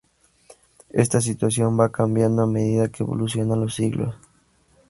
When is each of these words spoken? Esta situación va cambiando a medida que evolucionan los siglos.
Esta 0.93 1.21
situación 1.21 1.77
va 1.79 1.91
cambiando 1.91 2.41
a 2.41 2.47
medida 2.47 2.89
que 2.89 3.03
evolucionan 3.03 3.61
los 3.61 3.75
siglos. 3.75 4.15